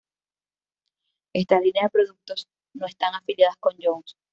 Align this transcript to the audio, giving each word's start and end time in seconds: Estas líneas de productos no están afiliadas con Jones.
Estas 1.31 1.61
líneas 1.61 1.83
de 1.83 1.89
productos 1.91 2.49
no 2.73 2.87
están 2.87 3.13
afiliadas 3.13 3.57
con 3.57 3.75
Jones. 3.79 4.17